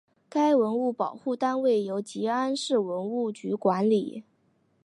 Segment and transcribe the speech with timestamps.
[0.29, 4.23] 该文物保护单位由集安市文物局管理。